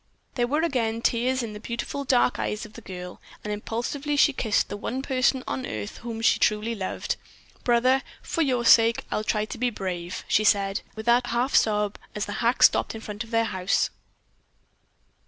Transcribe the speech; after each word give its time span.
There 0.33 0.47
were 0.47 0.63
again 0.63 1.03
tears 1.03 1.43
in 1.43 1.53
the 1.53 1.59
beautiful 1.59 2.03
dark 2.05 2.39
eyes 2.39 2.65
of 2.65 2.73
the 2.73 2.81
girl, 2.81 3.21
and 3.43 3.53
impulsively 3.53 4.15
she 4.15 4.33
kissed 4.33 4.67
the 4.67 4.75
one 4.75 5.03
person 5.03 5.43
on 5.47 5.63
earth 5.63 5.97
whom 5.97 6.21
she 6.21 6.39
truly 6.39 6.73
loved. 6.73 7.17
"Brother, 7.63 8.01
for 8.23 8.41
your 8.41 8.65
sake 8.65 9.03
I'll 9.11 9.23
try 9.23 9.45
to 9.45 9.59
be 9.59 9.69
brave," 9.69 10.25
she 10.27 10.43
said 10.43 10.81
with 10.95 11.07
a 11.07 11.21
half 11.25 11.53
sob 11.53 11.99
as 12.15 12.25
the 12.25 12.33
hack 12.41 12.63
stopped 12.63 12.95
in 12.95 13.01
front 13.01 13.23
of 13.23 13.29
their 13.29 13.45
home. 13.45 13.67